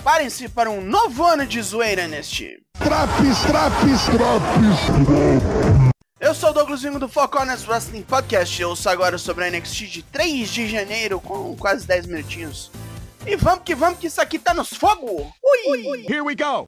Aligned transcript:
Preparem-se 0.00 0.48
para 0.48 0.70
um 0.70 0.80
novo 0.80 1.22
ano 1.26 1.46
de 1.46 1.60
zoeira 1.60 2.08
neste. 2.08 2.58
Traps, 2.78 3.42
traps, 3.42 4.04
traps. 4.06 5.60
Eu 6.18 6.34
sou 6.34 6.48
o 6.48 6.52
Douglas 6.54 6.80
Vingo 6.80 6.98
do 6.98 7.06
Corners 7.06 7.68
Wrestling 7.68 8.00
Podcast. 8.00 8.62
Eu 8.62 8.70
ouço 8.70 8.88
agora 8.88 9.18
sobre 9.18 9.44
a 9.44 9.50
NXT 9.50 9.80
de 9.88 10.02
3 10.04 10.48
de 10.48 10.68
janeiro 10.70 11.20
com 11.20 11.54
quase 11.54 11.86
10 11.86 12.06
minutinhos. 12.06 12.72
E 13.26 13.36
vamos 13.36 13.62
que 13.62 13.74
vamos 13.74 13.98
que 13.98 14.06
isso 14.06 14.22
aqui 14.22 14.38
tá 14.38 14.54
nos 14.54 14.70
fogo! 14.70 15.30
Ui! 15.68 16.06
Here 16.08 16.22
we 16.22 16.34
go. 16.34 16.66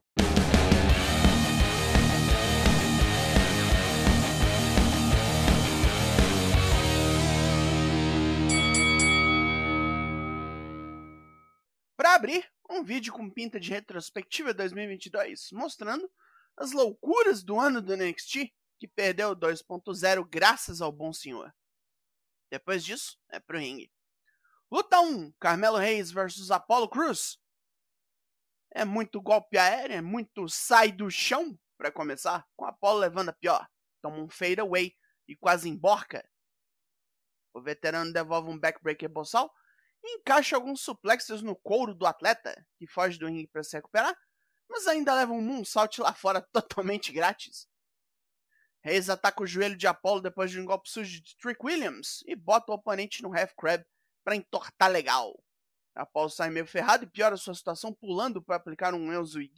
Para 11.96 12.14
abrir, 12.14 12.44
um 12.72 12.84
vídeo 12.84 13.12
com 13.12 13.30
pinta 13.30 13.60
de 13.60 13.70
retrospectiva 13.70 14.54
2022, 14.54 15.48
mostrando 15.52 16.10
as 16.56 16.72
loucuras 16.72 17.42
do 17.42 17.58
ano 17.58 17.80
do 17.80 17.96
NXT, 17.96 18.52
que 18.78 18.88
perdeu 18.88 19.36
2.0 19.36 20.26
graças 20.28 20.80
ao 20.80 20.90
bom 20.90 21.12
senhor. 21.12 21.54
Depois 22.50 22.84
disso, 22.84 23.18
é 23.30 23.38
pro 23.38 23.58
ringue. 23.58 23.90
Luta 24.70 25.00
1, 25.00 25.32
Carmelo 25.38 25.76
Reis 25.76 26.10
versus 26.10 26.50
Apollo 26.50 26.88
Cruz. 26.88 27.38
É 28.74 28.84
muito 28.84 29.20
golpe 29.20 29.58
aéreo, 29.58 29.96
é 29.96 30.00
muito 30.00 30.48
sai 30.48 30.90
do 30.90 31.10
chão, 31.10 31.58
para 31.76 31.92
começar, 31.92 32.46
com 32.56 32.64
Apollo 32.64 33.00
levando 33.00 33.28
a 33.28 33.32
pior. 33.32 33.68
Toma 34.00 34.18
um 34.18 34.28
fade 34.28 34.60
away 34.60 34.96
e 35.28 35.36
quase 35.36 35.68
emborca. 35.68 36.26
O 37.54 37.60
veterano 37.60 38.12
devolve 38.12 38.50
um 38.50 38.58
backbreaker 38.58 39.08
boçal 39.08 39.52
encaixa 40.04 40.56
alguns 40.56 40.80
suplexes 40.80 41.42
no 41.42 41.54
couro 41.54 41.94
do 41.94 42.06
atleta, 42.06 42.54
que 42.76 42.86
foge 42.86 43.18
do 43.18 43.26
ringue 43.26 43.48
para 43.48 43.62
se 43.62 43.76
recuperar, 43.76 44.16
mas 44.68 44.86
ainda 44.86 45.14
leva 45.14 45.32
um 45.32 45.40
moonsault 45.40 46.00
lá 46.00 46.12
fora 46.12 46.40
totalmente 46.52 47.12
grátis. 47.12 47.68
Reis 48.82 49.08
ataca 49.08 49.42
o 49.42 49.46
joelho 49.46 49.76
de 49.76 49.86
Apollo 49.86 50.22
depois 50.22 50.50
de 50.50 50.58
um 50.58 50.64
golpe 50.64 50.88
sujo 50.88 51.22
de 51.22 51.36
Trick 51.36 51.64
Williams 51.64 52.22
e 52.26 52.34
bota 52.34 52.72
o 52.72 52.74
oponente 52.74 53.22
no 53.22 53.32
half 53.32 53.52
crab 53.56 53.84
para 54.24 54.34
entortar 54.34 54.90
legal. 54.90 55.32
Apollo 55.94 56.30
sai 56.30 56.50
meio 56.50 56.66
ferrado 56.66 57.04
e 57.04 57.10
piora 57.10 57.36
sua 57.36 57.54
situação 57.54 57.94
pulando 57.94 58.42
para 58.42 58.56
aplicar 58.56 58.94
um 58.94 59.12
Enzui 59.12 59.52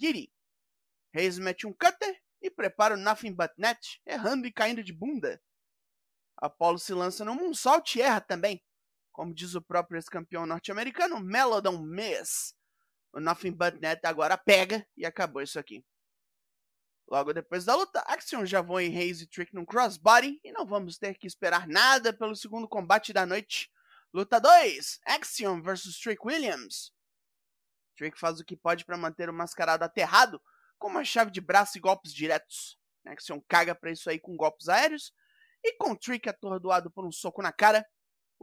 Reis 1.12 1.38
mete 1.38 1.66
um 1.66 1.72
cutter 1.72 2.20
e 2.42 2.50
prepara 2.50 2.94
o 2.94 2.98
Nothing 2.98 3.32
But 3.32 3.52
Net, 3.56 4.02
errando 4.04 4.46
e 4.46 4.52
caindo 4.52 4.82
de 4.82 4.92
bunda. 4.92 5.40
Apollo 6.36 6.78
se 6.78 6.92
lança 6.92 7.24
no 7.24 7.34
moonsault 7.34 7.96
e 7.96 8.02
erra 8.02 8.20
também. 8.20 8.62
Como 9.14 9.32
diz 9.32 9.54
o 9.54 9.62
próprio 9.62 9.96
ex-campeão 9.96 10.44
norte-americano, 10.44 11.20
Melodon 11.20 11.78
Miss. 11.78 12.52
O 13.12 13.20
Nothing 13.20 13.52
But 13.52 13.80
Net 13.80 14.04
agora 14.04 14.36
pega 14.36 14.84
e 14.96 15.06
acabou 15.06 15.40
isso 15.40 15.56
aqui. 15.56 15.84
Logo 17.06 17.32
depois 17.32 17.64
da 17.64 17.76
luta, 17.76 18.02
Axiom 18.08 18.44
já 18.44 18.60
voa 18.60 18.82
em 18.82 18.90
Reis 18.90 19.20
e 19.20 19.28
Trick 19.28 19.54
num 19.54 19.64
crossbody 19.64 20.40
e 20.42 20.50
não 20.50 20.66
vamos 20.66 20.98
ter 20.98 21.16
que 21.16 21.28
esperar 21.28 21.68
nada 21.68 22.12
pelo 22.12 22.34
segundo 22.34 22.68
combate 22.68 23.12
da 23.12 23.24
noite. 23.24 23.70
Luta 24.12 24.40
2: 24.40 24.98
Axiom 25.06 25.62
vs 25.62 25.96
Trick 26.00 26.20
Williams. 26.26 26.92
Trick 27.96 28.18
faz 28.18 28.40
o 28.40 28.44
que 28.44 28.56
pode 28.56 28.84
para 28.84 28.98
manter 28.98 29.30
o 29.30 29.32
mascarado 29.32 29.84
aterrado 29.84 30.42
com 30.76 30.88
uma 30.88 31.04
chave 31.04 31.30
de 31.30 31.40
braço 31.40 31.78
e 31.78 31.80
golpes 31.80 32.12
diretos. 32.12 32.76
Axiom 33.06 33.40
caga 33.48 33.76
para 33.76 33.92
isso 33.92 34.10
aí 34.10 34.18
com 34.18 34.36
golpes 34.36 34.68
aéreos 34.68 35.14
e 35.62 35.72
com 35.76 35.94
Trick 35.94 36.28
atordoado 36.28 36.90
por 36.90 37.06
um 37.06 37.12
soco 37.12 37.40
na 37.40 37.52
cara, 37.52 37.86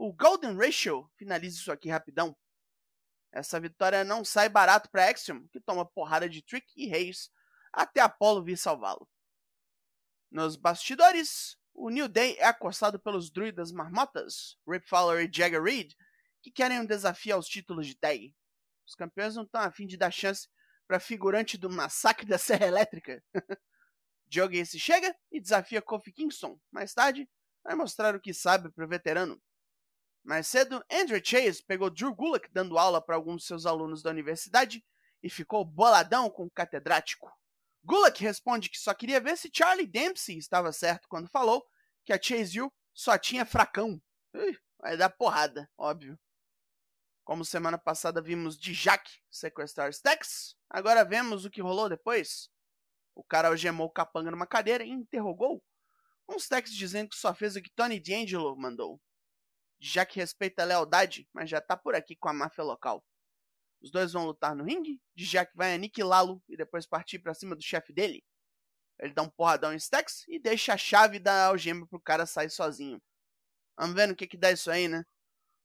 o 0.02 0.12
Golden 0.12 0.56
Ratio 0.56 1.08
finaliza 1.16 1.58
isso 1.58 1.70
aqui 1.70 1.88
rapidão. 1.88 2.36
Essa 3.30 3.60
vitória 3.60 4.02
não 4.02 4.24
sai 4.24 4.48
barato 4.48 4.90
para 4.90 5.08
Axiom, 5.08 5.46
que 5.46 5.60
toma 5.60 5.86
porrada 5.86 6.28
de 6.28 6.42
Trick 6.42 6.66
e 6.76 6.88
Reis 6.88 7.30
até 7.72 8.00
Apollo 8.00 8.42
vir 8.42 8.58
salvá-lo. 8.58 9.08
Nos 10.28 10.56
bastidores, 10.56 11.56
o 11.72 11.88
New 11.88 12.08
Day 12.08 12.36
é 12.38 12.46
acostado 12.46 12.98
pelos 12.98 13.30
druidas 13.30 13.70
marmotas, 13.70 14.58
Rip 14.68 14.88
Fowler 14.88 15.24
e 15.24 15.32
Jagger 15.32 15.62
Reed, 15.62 15.92
que 16.42 16.50
querem 16.50 16.80
um 16.80 16.84
desafio 16.84 17.36
aos 17.36 17.46
títulos 17.46 17.86
de 17.86 17.94
tag. 17.94 18.34
Os 18.84 18.96
campeões 18.96 19.36
não 19.36 19.44
estão 19.44 19.60
afim 19.60 19.86
de 19.86 19.96
dar 19.96 20.10
chance 20.10 20.48
para 20.88 20.98
figurante 20.98 21.56
do 21.56 21.70
massacre 21.70 22.26
da 22.26 22.38
Serra 22.38 22.66
Elétrica. 22.66 23.22
Joe 24.28 24.48
Gacy 24.48 24.80
chega 24.80 25.16
e 25.30 25.40
desafia 25.40 25.80
Kofi 25.80 26.12
Kingston. 26.12 26.58
Mais 26.72 26.92
tarde, 26.92 27.30
vai 27.62 27.76
mostrar 27.76 28.16
o 28.16 28.20
que 28.20 28.34
sabe 28.34 28.68
para 28.68 28.84
o 28.84 28.88
veterano. 28.88 29.40
Mais 30.24 30.46
cedo, 30.46 30.84
Andrew 30.90 31.20
Chase 31.22 31.62
pegou 31.64 31.90
Drew 31.90 32.14
Gulak 32.14 32.48
dando 32.52 32.78
aula 32.78 33.00
para 33.00 33.16
alguns 33.16 33.42
de 33.42 33.48
seus 33.48 33.66
alunos 33.66 34.02
da 34.02 34.10
universidade 34.10 34.84
e 35.22 35.28
ficou 35.28 35.64
boladão 35.64 36.30
com 36.30 36.44
o 36.44 36.50
catedrático. 36.50 37.30
Gulak 37.84 38.22
responde 38.22 38.70
que 38.70 38.78
só 38.78 38.94
queria 38.94 39.20
ver 39.20 39.36
se 39.36 39.50
Charlie 39.52 39.86
Dempsey 39.86 40.38
estava 40.38 40.72
certo 40.72 41.08
quando 41.08 41.28
falou 41.28 41.66
que 42.04 42.12
a 42.12 42.20
Chase 42.22 42.60
U 42.60 42.72
só 42.94 43.18
tinha 43.18 43.44
fracão. 43.44 44.00
Ui, 44.34 44.56
vai 44.78 44.96
dar 44.96 45.10
porrada, 45.10 45.68
óbvio. 45.76 46.18
Como 47.24 47.44
semana 47.44 47.78
passada 47.78 48.22
vimos 48.22 48.58
de 48.58 48.72
Jack 48.72 49.10
sequestrar 49.30 49.90
Stax, 49.90 50.56
agora 50.70 51.04
vemos 51.04 51.44
o 51.44 51.50
que 51.50 51.62
rolou 51.62 51.88
depois. 51.88 52.48
O 53.14 53.22
cara 53.22 53.48
algemou 53.48 53.86
o 53.88 53.92
capanga 53.92 54.30
numa 54.30 54.46
cadeira 54.46 54.84
e 54.84 54.90
interrogou, 54.90 55.62
com 56.26 56.36
Stax 56.36 56.72
dizendo 56.72 57.10
que 57.10 57.16
só 57.16 57.34
fez 57.34 57.56
o 57.56 57.62
que 57.62 57.70
Tony 57.70 58.00
D'Angelo 58.00 58.56
mandou. 58.56 59.00
Jack 59.82 60.14
respeita 60.14 60.62
a 60.62 60.64
lealdade, 60.64 61.28
mas 61.32 61.50
já 61.50 61.60
tá 61.60 61.76
por 61.76 61.96
aqui 61.96 62.14
com 62.14 62.28
a 62.28 62.32
máfia 62.32 62.62
local. 62.62 63.04
Os 63.82 63.90
dois 63.90 64.12
vão 64.12 64.24
lutar 64.24 64.54
no 64.54 64.62
ringue, 64.62 65.02
Jack 65.16 65.50
vai 65.56 65.74
aniquilá-lo 65.74 66.40
e 66.48 66.56
depois 66.56 66.86
partir 66.86 67.18
para 67.18 67.34
cima 67.34 67.56
do 67.56 67.62
chefe 67.62 67.92
dele. 67.92 68.24
Ele 69.00 69.12
dá 69.12 69.22
um 69.22 69.28
porradão 69.28 69.72
em 69.72 69.76
Stax 69.76 70.24
e 70.28 70.38
deixa 70.38 70.72
a 70.72 70.76
chave 70.76 71.18
da 71.18 71.46
algema 71.46 71.84
pro 71.88 71.98
cara 71.98 72.26
sair 72.26 72.48
sozinho. 72.48 73.02
Vamos 73.76 73.96
ver 73.96 74.06
no 74.06 74.14
que 74.14 74.28
que 74.28 74.36
dá 74.36 74.52
isso 74.52 74.70
aí, 74.70 74.86
né? 74.86 75.02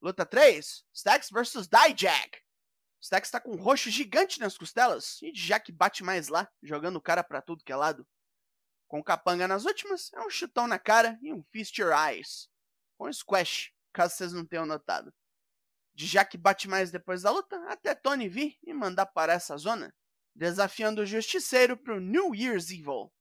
Luta 0.02 0.26
3, 0.26 0.84
Stax 0.92 1.30
vs 1.30 1.68
Dijak. 1.68 2.42
Stax 3.00 3.30
tá 3.30 3.40
com 3.40 3.52
um 3.52 3.62
roxo 3.62 3.92
gigante 3.92 4.40
nas 4.40 4.58
costelas 4.58 5.22
e 5.22 5.32
Jack 5.32 5.72
bate 5.72 6.04
mais 6.04 6.28
lá, 6.28 6.52
jogando 6.64 6.96
o 6.96 7.02
cara 7.02 7.24
pra 7.24 7.40
tudo 7.40 7.64
que 7.64 7.72
é 7.72 7.76
lado. 7.76 8.08
Com 8.88 9.04
capanga 9.04 9.48
nas 9.48 9.66
últimas, 9.66 10.12
é 10.14 10.22
um 10.22 10.30
chutão 10.30 10.66
na 10.66 10.80
cara 10.80 11.20
e 11.22 11.32
um 11.32 11.44
Feast 11.52 11.78
Your 11.78 11.94
Eyes. 11.94 12.50
Com 12.98 13.14
squash, 13.14 13.72
caso 13.98 14.14
vocês 14.16 14.32
não 14.32 14.46
tenham 14.46 14.68
notado. 14.68 15.12
De 15.96 16.06
Jack 16.06 16.38
bate 16.38 16.68
mais 16.68 16.92
depois 16.92 17.24
da 17.24 17.32
luta, 17.32 17.60
até 17.68 17.96
Tony 17.96 18.30
vir 18.30 18.56
e 18.62 18.72
mandar 18.72 19.08
para 19.08 19.34
essa 19.34 19.58
zona, 19.58 19.92
desafiando 20.36 21.02
o 21.02 21.06
Justiceiro 21.06 21.76
pro 21.76 22.00
New 22.00 22.36
Year's 22.36 22.70
Evil. 22.70 23.12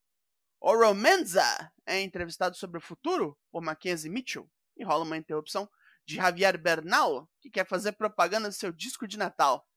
Oro 0.61 0.93
Menza 0.93 1.43
é 1.83 1.99
entrevistado 2.01 2.55
sobre 2.55 2.77
o 2.77 2.81
futuro 2.81 3.35
por 3.51 3.63
Mackenzie 3.63 4.11
Mitchell 4.11 4.47
e 4.77 4.83
rola 4.83 5.03
uma 5.03 5.17
interrupção 5.17 5.67
de 6.05 6.17
Javier 6.17 6.61
Bernal, 6.61 7.27
que 7.41 7.49
quer 7.49 7.65
fazer 7.65 7.93
propaganda 7.93 8.47
do 8.47 8.53
seu 8.53 8.71
disco 8.71 9.07
de 9.07 9.17
Natal. 9.17 9.67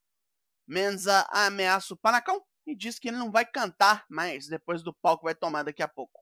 Menza 0.67 1.27
ameaça 1.31 1.95
o 1.95 1.97
Panacão 1.97 2.45
e 2.67 2.75
diz 2.75 2.99
que 2.99 3.07
ele 3.07 3.17
não 3.17 3.31
vai 3.31 3.45
cantar 3.45 4.05
mais 4.07 4.47
depois 4.47 4.83
do 4.83 4.93
palco 4.93 5.25
vai 5.25 5.33
tomar 5.33 5.63
daqui 5.63 5.81
a 5.81 5.87
pouco. 5.87 6.20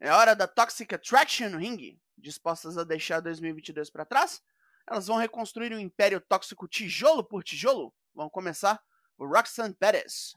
É 0.00 0.10
hora 0.10 0.34
da 0.34 0.46
Toxic 0.46 0.94
Attraction 0.94 1.50
no 1.50 1.58
ringue, 1.58 2.00
dispostas 2.18 2.76
a 2.76 2.84
deixar 2.84 3.20
2022 3.20 3.90
para 3.90 4.04
trás 4.04 4.42
elas 4.86 5.06
vão 5.06 5.16
reconstruir 5.16 5.72
o 5.72 5.76
um 5.76 5.80
império 5.80 6.20
tóxico 6.20 6.68
tijolo 6.68 7.24
por 7.24 7.42
tijolo. 7.42 7.94
Vão 8.14 8.28
começar 8.28 8.82
o 9.16 9.26
Roxanne 9.26 9.74
Perez. 9.74 10.34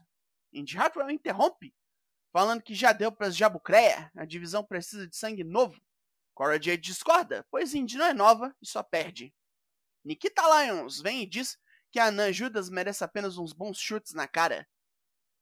Indy 0.52 0.78
Hartwell 0.78 1.10
interrompe, 1.10 1.74
falando 2.32 2.62
que 2.62 2.74
já 2.74 2.92
deu 2.92 3.12
para 3.12 3.26
as 3.26 3.36
Jabucreia, 3.36 4.10
a 4.16 4.24
divisão 4.24 4.64
precisa 4.64 5.06
de 5.06 5.16
sangue 5.16 5.44
novo. 5.44 5.80
Cora 6.34 6.54
Jade 6.54 6.78
discorda, 6.78 7.46
pois 7.50 7.74
Indy 7.74 7.98
não 7.98 8.06
é 8.06 8.14
nova 8.14 8.54
e 8.62 8.66
só 8.66 8.82
perde. 8.82 9.34
Nikita 10.04 10.42
Lyons 10.42 11.00
vem 11.00 11.22
e 11.22 11.26
diz 11.26 11.58
que 11.90 11.98
a 11.98 12.06
Anã 12.06 12.32
Judas 12.32 12.70
merece 12.70 13.04
apenas 13.04 13.36
uns 13.36 13.52
bons 13.52 13.78
chutes 13.78 14.14
na 14.14 14.26
cara. 14.26 14.66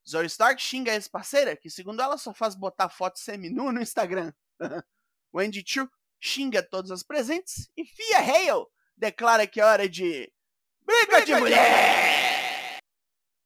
Zoe 0.08 0.26
Stark 0.26 0.62
xinga 0.62 0.92
a 0.92 0.94
ex-parceira, 0.94 1.56
que 1.56 1.68
segundo 1.68 2.00
ela 2.00 2.16
só 2.16 2.32
faz 2.32 2.54
botar 2.54 2.88
foto 2.88 3.18
semi-nua 3.18 3.72
no 3.72 3.82
Instagram. 3.82 4.32
Wendy 5.34 5.64
Chu 5.66 5.90
xinga 6.20 6.62
todas 6.62 6.90
as 6.90 7.02
presentes 7.02 7.68
e 7.76 7.84
Fia 7.84 8.18
Hale 8.18 8.66
declara 8.96 9.46
que 9.46 9.60
é 9.60 9.64
hora 9.64 9.88
de. 9.88 10.32
Briga, 10.80 11.24
de, 11.24 11.34
mulher! 11.34 12.78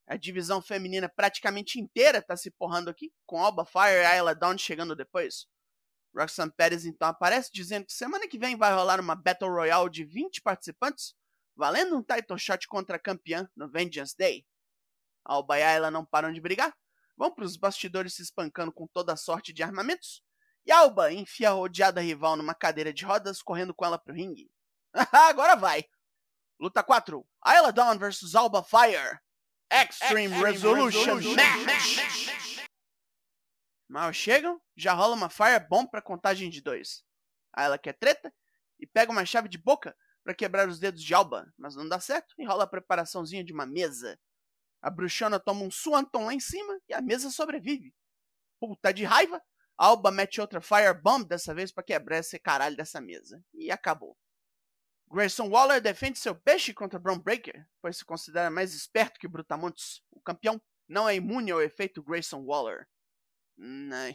A 0.06 0.16
divisão 0.16 0.60
feminina 0.60 1.08
praticamente 1.08 1.80
inteira 1.80 2.18
está 2.18 2.36
se 2.36 2.50
porrando 2.50 2.90
aqui, 2.90 3.12
com 3.24 3.42
Alba 3.42 3.64
Fire 3.64 4.02
e 4.02 4.04
Ayla 4.04 4.34
Dawn 4.34 4.58
chegando 4.58 4.94
depois. 4.94 5.46
Roxanne 6.14 6.52
Perez 6.52 6.84
então 6.84 7.08
aparece 7.08 7.50
dizendo 7.52 7.86
que 7.86 7.92
semana 7.92 8.28
que 8.28 8.38
vem 8.38 8.56
vai 8.56 8.74
rolar 8.74 9.00
uma 9.00 9.14
Battle 9.14 9.50
Royale 9.50 9.88
de 9.88 10.04
20 10.04 10.42
participantes, 10.42 11.14
valendo 11.56 11.96
um 11.96 12.02
title 12.02 12.36
shot 12.36 12.66
contra 12.66 12.96
a 12.96 12.98
campeã 12.98 13.48
no 13.56 13.70
Vengeance 13.70 14.16
Day. 14.16 14.44
Alba 15.24 15.58
e 15.58 15.62
Ayla 15.62 15.90
não 15.90 16.04
param 16.04 16.32
de 16.32 16.40
brigar, 16.40 16.74
vão 17.16 17.32
para 17.34 17.44
os 17.44 17.56
bastidores 17.56 18.14
se 18.14 18.22
espancando 18.22 18.72
com 18.72 18.86
toda 18.86 19.16
sorte 19.16 19.52
de 19.52 19.62
armamentos, 19.62 20.22
e 20.66 20.72
Alba 20.72 21.12
enfia 21.12 21.50
a 21.50 21.52
rodeada 21.52 22.00
rival 22.00 22.36
numa 22.36 22.54
cadeira 22.54 22.92
de 22.92 23.04
rodas, 23.04 23.42
correndo 23.42 23.74
com 23.74 23.84
ela 23.84 23.98
pro 23.98 24.14
ringue. 24.14 24.50
Agora 25.12 25.56
vai. 25.56 25.84
Luta 26.58 26.82
4. 26.82 27.26
Ayla 27.42 27.72
Dawn 27.72 27.98
vs 27.98 28.34
Alba 28.34 28.62
Fire. 28.62 29.18
Extreme, 29.72 30.34
Extreme 30.34 30.44
Resolution, 30.44 31.14
Resolution 31.14 31.34
Match. 31.34 32.30
Mal 33.88 34.12
chegam, 34.12 34.60
já 34.76 34.92
rola 34.92 35.14
uma 35.14 35.30
Firebomb 35.30 35.90
pra 35.90 36.02
contagem 36.02 36.50
de 36.50 36.60
dois. 36.60 37.04
Aí 37.52 37.64
ela 37.64 37.78
quer 37.78 37.94
treta 37.94 38.32
e 38.78 38.86
pega 38.86 39.10
uma 39.10 39.24
chave 39.24 39.48
de 39.48 39.58
boca 39.58 39.96
para 40.22 40.34
quebrar 40.34 40.68
os 40.68 40.78
dedos 40.78 41.02
de 41.02 41.14
Alba, 41.14 41.52
mas 41.56 41.74
não 41.74 41.88
dá 41.88 41.98
certo 41.98 42.34
e 42.38 42.44
rola 42.44 42.64
a 42.64 42.68
preparaçãozinha 42.68 43.42
de 43.42 43.52
uma 43.52 43.66
mesa. 43.66 44.18
A 44.82 44.90
bruxona 44.90 45.38
toma 45.38 45.62
um 45.62 45.70
Swanton 45.70 46.24
lá 46.24 46.34
em 46.34 46.40
cima 46.40 46.80
e 46.88 46.94
a 46.94 47.00
mesa 47.00 47.30
sobrevive. 47.30 47.94
Puta 48.58 48.92
de 48.92 49.04
raiva, 49.04 49.42
Alba 49.76 50.10
mete 50.10 50.40
outra 50.40 50.60
Firebomb 50.60 51.26
dessa 51.26 51.54
vez 51.54 51.72
para 51.72 51.82
quebrar 51.84 52.18
esse 52.18 52.38
caralho 52.38 52.76
dessa 52.76 53.00
mesa. 53.00 53.42
E 53.54 53.70
acabou. 53.70 54.16
Grayson 55.10 55.48
Waller 55.48 55.80
defende 55.80 56.18
seu 56.18 56.34
peixe 56.34 56.72
contra 56.72 56.98
Brown 56.98 57.18
Breaker, 57.18 57.66
pois 57.82 57.96
se 57.96 58.04
considera 58.04 58.50
mais 58.50 58.74
esperto 58.74 59.18
que 59.18 59.26
Brutamontes. 59.26 60.02
O 60.10 60.20
campeão 60.20 60.60
não 60.88 61.08
é 61.08 61.16
imune 61.16 61.50
ao 61.50 61.62
efeito 61.62 62.02
Grayson 62.02 62.44
Waller. 62.44 62.86
Não. 63.56 64.14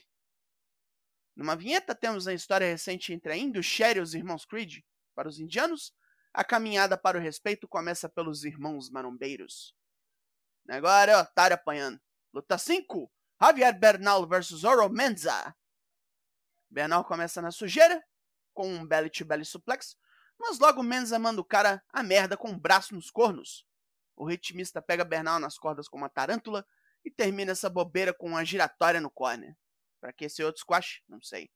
Numa 1.36 1.56
vinheta 1.56 1.94
temos 1.94 2.28
a 2.28 2.34
história 2.34 2.68
recente 2.68 3.12
entre 3.12 3.34
a 3.34 3.38
Indo-Sherry 3.38 4.00
e 4.00 4.02
os 4.02 4.14
irmãos 4.14 4.46
Creed. 4.46 4.84
Para 5.14 5.28
os 5.28 5.40
indianos, 5.40 5.94
a 6.34 6.44
caminhada 6.44 6.98
para 6.98 7.18
o 7.18 7.22
respeito 7.22 7.68
começa 7.68 8.08
pelos 8.08 8.44
irmãos 8.46 8.90
marombeiros. 8.90 9.76
Agora 10.68 11.12
é 11.12 11.18
otário 11.18 11.56
apanhando. 11.56 12.00
Luta 12.34 12.58
5. 12.58 13.12
Javier 13.42 13.78
Bernal 13.78 14.28
versus 14.28 14.64
Oro 14.64 14.90
Menza. 14.90 15.56
Bernal 16.70 17.06
começa 17.06 17.42
na 17.42 17.52
sujeira, 17.52 18.04
com 18.54 18.68
um 18.68 18.86
belly 18.86 19.10
to 19.10 19.26
belly 19.26 19.46
suplex, 19.46 19.96
mas 20.40 20.60
logo 20.60 20.82
Menza 20.82 21.20
manda 21.20 21.40
o 21.40 21.46
cara 21.46 21.84
a 21.90 22.02
merda 22.02 22.36
com 22.36 22.50
o 22.50 22.54
um 22.54 22.60
braço 22.60 22.96
nos 22.96 23.12
cornos. 23.12 23.66
O 24.16 24.26
ritmista 24.26 24.82
pega 24.82 25.06
Bernal 25.06 25.40
nas 25.40 25.58
cordas 25.58 25.88
com 25.88 25.98
uma 25.98 26.10
tarântula 26.10 26.66
e 27.04 27.12
termina 27.12 27.52
essa 27.52 27.70
bobeira 27.70 28.14
com 28.14 28.30
uma 28.30 28.44
giratória 28.44 29.00
no 29.00 29.12
corner. 29.12 29.56
Pra 30.02 30.12
que 30.12 30.26
esse 30.26 30.44
outro 30.44 30.62
squash? 30.62 31.04
Não 31.08 31.22
sei. 31.22 31.50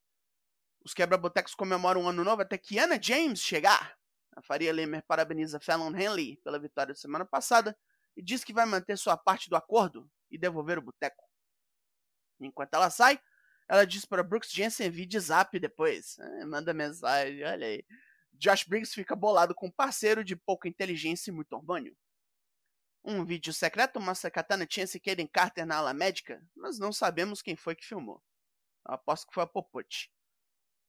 Os 0.85 0.93
quebra-botecos 0.93 1.55
comemoram 1.55 2.01
um 2.01 2.09
ano 2.09 2.23
novo 2.23 2.41
até 2.41 2.57
que 2.57 2.77
Anna 2.77 3.01
James 3.01 3.41
chegar. 3.41 3.97
A 4.35 4.41
Faria 4.41 4.71
Lemer 4.71 5.03
parabeniza 5.05 5.59
Fallon 5.59 5.95
Henley 5.95 6.37
pela 6.37 6.59
vitória 6.59 6.93
da 6.93 6.99
semana 6.99 7.25
passada 7.25 7.77
e 8.15 8.21
diz 8.21 8.43
que 8.43 8.53
vai 8.53 8.65
manter 8.65 8.97
sua 8.97 9.17
parte 9.17 9.49
do 9.49 9.55
acordo 9.55 10.09
e 10.29 10.37
devolver 10.37 10.77
o 10.77 10.81
boteco. 10.81 11.23
Enquanto 12.39 12.73
ela 12.73 12.89
sai, 12.89 13.19
ela 13.67 13.85
diz 13.85 14.05
para 14.05 14.23
Brooks 14.23 14.51
Jensen 14.51 14.89
vir 14.89 15.05
de 15.05 15.19
zap 15.19 15.57
depois. 15.59 16.17
É, 16.19 16.45
manda 16.45 16.73
mensagem, 16.73 17.43
olha 17.43 17.67
aí. 17.67 17.85
Josh 18.33 18.63
Briggs 18.63 18.93
fica 18.93 19.15
bolado 19.15 19.53
com 19.53 19.67
um 19.67 19.71
parceiro 19.71 20.23
de 20.23 20.35
pouca 20.35 20.67
inteligência 20.67 21.29
e 21.29 21.33
muito 21.33 21.53
urbânio. 21.55 21.95
Um 23.03 23.25
vídeo 23.25 23.53
secreto 23.53 23.99
mostra 23.99 24.31
Katana 24.31 24.67
Chance 24.69 24.97
e 24.97 24.99
Kaden 24.99 25.27
Carter 25.27 25.65
na 25.65 25.77
ala 25.77 25.93
médica, 25.93 26.41
mas 26.55 26.79
não 26.79 26.91
sabemos 26.91 27.41
quem 27.41 27.55
foi 27.55 27.75
que 27.75 27.85
filmou. 27.85 28.21
Eu 28.87 28.95
aposto 28.95 29.27
que 29.27 29.33
foi 29.33 29.43
a 29.43 29.47
Popote. 29.47 30.11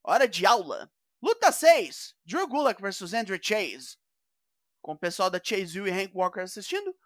Hora 0.03 0.27
de 0.27 0.47
aula! 0.47 0.91
Luta 1.23 1.53
6! 1.53 2.17
Drew 2.25 2.49
Gulak 2.49 2.81
vs 2.81 3.13
Andrew 3.13 3.39
Chase. 3.41 3.99
Com 4.81 4.93
o 4.93 4.99
pessoal 4.99 5.29
da 5.29 5.41
Chase 5.43 5.79
U 5.81 5.87
e 5.87 5.91
Hank 5.91 6.13
Walker 6.15 6.41
assistindo, 6.41 6.97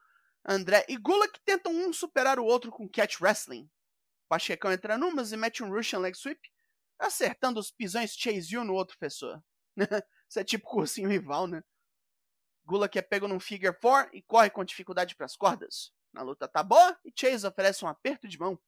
André 0.44 0.85
e 0.88 0.96
Gulak 0.96 1.41
tentam 1.44 1.73
um 1.73 1.93
superar 1.93 2.38
o 2.38 2.44
outro 2.44 2.70
com 2.70 2.88
catch 2.88 3.20
wrestling. 3.20 3.70
Pachecão 4.29 4.73
entra 4.73 4.99
numas 4.99 5.32
e 5.32 5.37
mete 5.37 5.62
um 5.62 5.70
Russian 5.70 6.00
leg 6.00 6.14
sweep, 6.14 6.41
acertando 6.99 7.58
os 7.58 7.70
pisões 7.70 8.14
Chase 8.14 8.56
U 8.56 8.64
no 8.64 8.75
outro 8.75 8.99
professor. 8.99 9.43
Isso 10.29 10.38
é 10.38 10.44
tipo 10.44 10.67
cursinho 10.67 11.08
rival, 11.08 11.46
né? 11.46 11.62
Gulak 12.67 12.99
é 12.99 13.02
pego 13.02 13.29
num 13.29 13.41
figure 13.41 13.76
4 13.79 14.17
e 14.17 14.23
corre 14.23 14.50
com 14.50 14.64
dificuldade 14.64 15.14
para 15.14 15.26
as 15.26 15.37
cordas. 15.37 15.93
Na 16.12 16.23
luta 16.23 16.46
tá 16.46 16.62
boa 16.62 16.99
e 17.05 17.12
Chase 17.14 17.46
oferece 17.46 17.85
um 17.85 17.88
aperto 17.88 18.29
de 18.29 18.38
mão. 18.38 18.58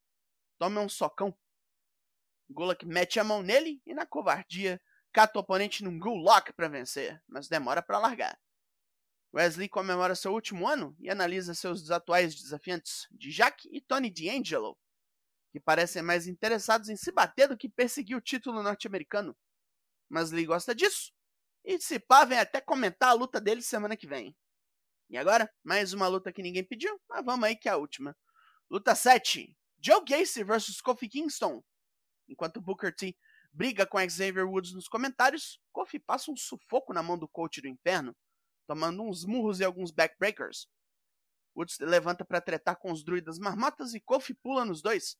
Toma 0.58 0.81
um 0.81 0.88
socão. 0.88 1.37
Gulak 2.49 2.84
mete 2.87 3.20
a 3.20 3.25
mão 3.25 3.43
nele 3.43 3.82
e, 3.84 3.93
na 3.93 4.06
covardia, 4.06 4.81
cata 5.12 5.38
o 5.38 5.43
oponente 5.43 5.82
num 5.82 5.99
Gulak 5.99 6.52
para 6.52 6.69
vencer, 6.69 7.23
mas 7.26 7.49
demora 7.49 7.82
para 7.82 7.99
largar. 7.99 8.38
Wesley 9.37 9.69
comemora 9.69 10.15
seu 10.15 10.33
último 10.33 10.67
ano 10.67 10.97
e 10.99 11.11
analisa 11.11 11.53
seus 11.53 11.91
atuais 11.91 12.35
desafiantes, 12.35 13.06
de 13.11 13.31
Jack 13.31 13.69
e 13.71 13.83
Tony 13.83 14.11
D'Angelo, 14.11 14.79
que 15.53 15.61
parecem 15.61 16.00
mais 16.00 16.27
interessados 16.27 16.88
em 16.88 16.97
se 16.97 17.12
bater 17.12 17.47
do 17.47 17.56
que 17.56 17.69
perseguir 17.69 18.17
o 18.17 18.21
título 18.21 18.62
norte-americano. 18.62 19.37
Mas 20.09 20.31
Lee 20.31 20.47
gosta 20.47 20.75
disso, 20.75 21.12
e 21.62 21.79
se 21.79 21.99
pá, 21.99 22.25
vem 22.25 22.38
até 22.38 22.62
comentar 22.62 23.11
a 23.11 23.12
luta 23.12 23.38
dele 23.38 23.61
semana 23.61 23.94
que 23.94 24.06
vem. 24.06 24.35
E 25.11 25.19
agora, 25.19 25.53
mais 25.62 25.93
uma 25.93 26.09
luta 26.09 26.33
que 26.33 26.43
ninguém 26.43 26.65
pediu, 26.65 26.99
mas 27.06 27.23
vamos 27.23 27.44
aí 27.44 27.56
que 27.56 27.69
é 27.69 27.73
a 27.73 27.77
última. 27.77 28.17
Luta 28.71 28.94
7. 28.94 29.55
Joe 29.79 30.03
Gacy 30.03 30.44
vs 30.44 30.81
Kofi 30.81 31.11
Kingston. 31.11 31.62
Enquanto 32.27 32.59
Booker 32.59 32.94
T 32.94 33.15
briga 33.53 33.87
com 33.87 33.99
Xavier 34.09 34.49
Woods 34.49 34.73
nos 34.73 34.88
comentários, 34.88 35.61
Kofi 35.73 35.99
passa 35.99 36.31
um 36.31 36.37
sufoco 36.37 36.94
na 36.94 37.03
mão 37.03 37.19
do 37.19 37.29
coach 37.29 37.61
do 37.61 37.69
inferno, 37.69 38.17
tomando 38.67 39.03
uns 39.03 39.25
murros 39.25 39.61
e 39.61 39.65
alguns 39.65 39.91
backbreakers. 39.91 40.69
Woods 41.57 41.79
levanta 41.81 42.25
para 42.25 42.41
tretar 42.41 42.77
com 42.77 42.93
os 42.93 43.03
druidas 43.03 43.39
marmotas 43.39 43.95
e 43.95 44.01
Kofi 44.01 44.35
pula 44.35 44.65
nos 44.65 44.83
dois. 44.83 45.17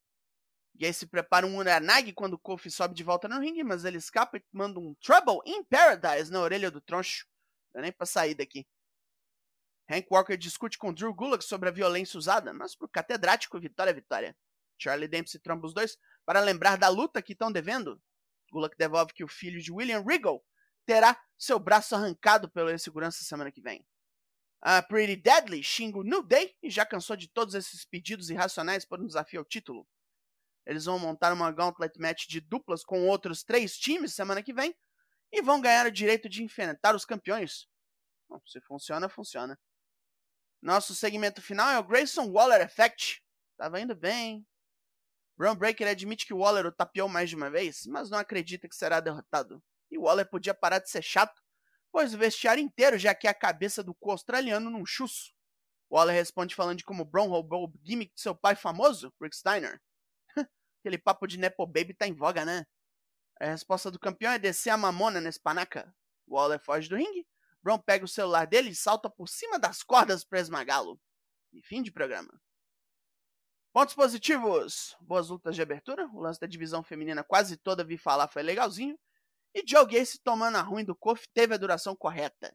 Gacy 0.75 1.07
prepara 1.07 1.47
um 1.47 1.57
Uranagi 1.57 2.13
quando 2.13 2.39
Kofi 2.39 2.71
sobe 2.71 2.95
de 2.95 3.03
volta 3.03 3.27
no 3.27 3.41
ringue, 3.41 3.65
mas 3.65 3.85
ele 3.85 3.97
escapa 3.97 4.37
e 4.37 4.45
manda 4.53 4.79
um 4.79 4.95
Trouble 4.97 5.41
in 5.47 5.65
Paradise 5.65 6.31
na 6.31 6.41
orelha 6.41 6.71
do 6.71 6.81
troncho. 6.81 7.27
Não 7.75 7.81
dá 7.81 7.83
nem 7.83 7.93
pra 7.93 8.07
sair 8.07 8.35
daqui. 8.35 8.67
Hank 9.89 10.07
Walker 10.11 10.37
discute 10.37 10.77
com 10.77 10.93
Drew 10.93 11.15
Gulak 11.15 11.45
sobre 11.45 11.69
a 11.69 11.73
violência 11.73 12.19
usada, 12.19 12.53
mas 12.53 12.75
pro 12.75 12.89
catedrático, 12.89 13.59
vitória 13.59 13.91
é 13.91 13.95
vitória. 13.95 14.37
Charlie 14.79 15.09
Dempsey 15.09 15.41
tromba 15.41 15.67
os 15.67 15.73
dois 15.73 15.97
para 16.27 16.41
lembrar 16.41 16.77
da 16.77 16.89
luta 16.89 17.23
que 17.23 17.33
estão 17.33 17.51
devendo. 17.51 18.01
Gulak 18.51 18.77
devolve 18.77 19.15
que 19.15 19.25
o 19.25 19.29
filho 19.29 19.61
de 19.61 19.73
William 19.73 20.03
Regal 20.03 20.45
terá 20.87 21.21
seu 21.37 21.59
braço 21.59 21.95
arrancado 21.95 22.49
pelo 22.49 22.77
segurança 22.79 23.25
semana 23.25 23.53
que 23.53 23.61
vem. 23.61 23.87
A 24.63 24.83
Pretty 24.83 25.17
Deadly 25.17 25.63
xinga 25.63 25.99
o 25.99 26.03
New 26.03 26.23
Day 26.23 26.57
e 26.63 26.71
já 26.71 26.87
cansou 26.87 27.15
de 27.17 27.29
todos 27.29 27.55
esses 27.55 27.85
pedidos 27.85 28.31
irracionais 28.31 28.85
por 28.85 29.01
um 29.01 29.07
desafio 29.07 29.41
ao 29.41 29.45
título. 29.45 29.87
Eles 30.65 30.87
vão 30.87 30.99
montar 30.99 31.33
uma 31.33 31.53
Gauntlet 31.53 31.99
Match 32.01 32.27
de 32.27 32.41
duplas 32.41 32.83
com 32.83 33.07
outros 33.07 33.45
três 33.45 33.77
times 33.77 34.15
semana 34.15 34.43
que 34.43 34.53
vem 34.53 34.75
e 35.31 35.43
vão 35.43 35.61
ganhar 35.61 35.87
o 35.87 35.93
direito 35.93 36.29
de 36.29 36.43
enfrentar 36.43 36.95
os 36.95 37.05
campeões. 37.05 37.69
Bom, 38.29 38.41
se 38.47 38.61
funciona, 38.63 39.09
funciona. 39.09 39.59
Nosso 40.61 40.95
segmento 40.95 41.41
final 41.43 41.69
é 41.71 41.79
o 41.79 41.85
Grayson 41.85 42.29
Waller 42.31 42.61
Effect. 42.63 43.23
Tava 43.57 43.81
indo 43.81 43.95
bem. 43.95 44.45
Brown 45.37 45.55
Breaker 45.55 45.87
admite 45.87 46.27
que 46.27 46.35
Waller 46.35 46.67
o 46.67 46.73
tapeou 46.73 47.09
mais 47.09 47.29
de 47.29 47.37
uma 47.37 47.51
vez, 47.51 47.87
mas 47.87 48.11
não 48.11 48.19
acredita 48.19 48.69
que 48.69 48.75
será 48.75 49.01
derrotado. 49.01 49.63
E 49.91 49.99
Waller 49.99 50.29
podia 50.29 50.55
parar 50.55 50.79
de 50.79 50.91
ser 50.91 51.03
chato, 51.03 51.43
pois 51.93 52.15
o 52.15 52.19
vestiário 52.19 52.63
inteiro 52.63 52.99
já 52.99 53.15
quer 53.15 53.29
a 53.29 53.35
cabeça 53.35 53.83
do 53.83 53.95
cu 53.95 54.11
australiano 54.11 54.71
num 54.71 54.85
chusso. 54.85 55.33
Waller 55.91 56.15
responde 56.15 56.55
falando 56.55 56.79
de 56.79 56.85
como 56.85 57.05
Brown 57.05 57.29
roubou 57.29 57.67
o 57.67 57.73
gimmick 57.83 58.15
de 58.15 58.21
seu 58.21 58.35
pai 58.35 58.57
famoso, 58.57 59.13
Rick 59.21 59.37
Steiner. 59.37 59.81
Aquele 60.81 60.99
papo 60.99 61.27
de 61.27 61.39
Nepo 61.39 61.67
Baby 61.67 61.95
tá 61.95 62.07
em 62.07 62.13
voga, 62.13 62.45
né? 62.45 62.67
A 63.41 63.47
resposta 63.47 63.91
do 63.91 63.99
campeão 63.99 64.33
é 64.33 64.39
descer 64.39 64.71
a 64.71 64.77
mamona 64.77 65.21
nesse 65.21 65.41
panaca. 65.41 65.95
Waller 66.27 66.59
foge 66.59 66.89
do 66.89 66.97
ringue. 66.97 67.27
Brown 67.63 67.79
pega 67.79 68.05
o 68.05 68.09
celular 68.09 68.47
dele 68.47 68.71
e 68.71 68.75
salta 68.75 69.11
por 69.11 69.29
cima 69.29 69.59
das 69.59 69.83
cordas 69.83 70.25
para 70.25 70.41
esmagá-lo. 70.41 71.01
E 71.53 71.63
fim 71.63 71.83
de 71.83 71.93
programa. 71.93 72.41
Pontos 73.73 73.95
positivos. 73.95 74.97
Boas 75.01 75.29
lutas 75.29 75.55
de 75.55 75.63
abertura. 75.63 76.07
O 76.09 76.21
lance 76.21 76.41
da 76.41 76.47
divisão 76.47 76.83
feminina 76.83 77.23
quase 77.23 77.57
toda 77.57 77.85
vi 77.85 77.99
falar 77.99 78.29
foi 78.29 78.43
legalzinho. 78.43 78.99
E 79.57 79.63
Joe 79.67 79.87
Gacy 79.87 80.19
tomando 80.23 80.57
a 80.57 80.61
ruim 80.61 80.85
do 80.85 80.95
Kofi 80.95 81.27
teve 81.33 81.55
a 81.55 81.57
duração 81.57 81.97
correta. 81.97 82.55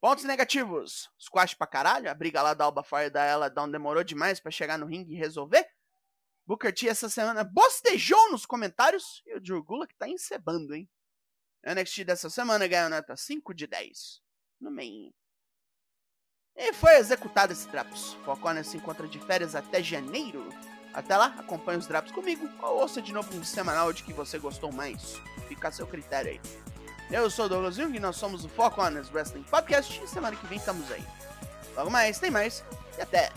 Pontos 0.00 0.24
negativos. 0.24 1.08
Squash 1.16 1.54
pra 1.54 1.64
caralho. 1.64 2.10
A 2.10 2.14
briga 2.14 2.42
lá 2.42 2.54
da 2.54 2.64
Alba 2.64 2.82
Fire 2.82 3.08
da 3.08 3.24
Ella 3.24 3.48
Down 3.48 3.70
demorou 3.70 4.02
demais 4.02 4.40
para 4.40 4.50
chegar 4.50 4.76
no 4.76 4.86
ringue 4.86 5.14
e 5.14 5.16
resolver. 5.16 5.64
Booker 6.44 6.74
T 6.74 6.88
essa 6.88 7.08
semana 7.08 7.44
bostejou 7.44 8.32
nos 8.32 8.44
comentários 8.44 9.22
e 9.26 9.36
o 9.36 9.40
Drew 9.40 9.62
Gulak 9.62 9.94
tá 9.96 10.08
encebando, 10.08 10.74
hein? 10.74 10.90
A 11.64 11.72
NXT 11.72 12.02
dessa 12.02 12.28
semana 12.28 12.66
ganhou 12.66 12.90
nota 12.90 13.16
5 13.16 13.54
de 13.54 13.68
10 13.68 14.20
no 14.60 14.72
main. 14.72 15.14
E 16.56 16.72
foi 16.72 16.96
executado 16.96 17.52
esse 17.52 17.68
Drapos. 17.68 18.14
Focona 18.24 18.64
se 18.64 18.76
encontra 18.76 19.06
de 19.06 19.20
férias 19.20 19.54
até 19.54 19.80
janeiro. 19.80 20.48
Até 20.96 21.14
lá, 21.14 21.34
acompanhe 21.38 21.78
os 21.78 21.86
Drapos 21.86 22.10
comigo 22.10 22.48
ou 22.62 22.80
ouça 22.80 23.02
de 23.02 23.12
novo 23.12 23.36
um 23.36 23.44
semanal 23.44 23.92
de 23.92 24.02
que 24.02 24.14
você 24.14 24.38
gostou 24.38 24.72
mais. 24.72 25.20
Fica 25.46 25.68
a 25.68 25.72
seu 25.72 25.86
critério 25.86 26.30
aí. 26.30 26.40
Eu 27.10 27.30
sou 27.30 27.44
o 27.44 27.48
Douglas 27.50 27.76
Jung 27.76 27.94
e 27.94 28.00
nós 28.00 28.16
somos 28.16 28.46
o 28.46 28.48
Foco 28.48 28.80
Honors 28.80 29.12
Wrestling 29.12 29.42
Podcast 29.42 30.02
e 30.02 30.08
semana 30.08 30.34
que 30.34 30.46
vem 30.46 30.56
estamos 30.56 30.90
aí. 30.90 31.04
Logo 31.76 31.90
mais, 31.90 32.18
tem 32.18 32.30
mais 32.30 32.64
e 32.96 33.02
até! 33.02 33.30